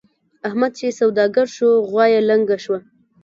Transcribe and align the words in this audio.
احمد 0.47 0.71
چې 0.79 0.97
سوداګر 0.99 1.47
شو؛ 1.55 1.69
غوا 1.89 2.05
يې 2.13 2.21
لنګه 2.29 2.57
شوه. 2.63 2.79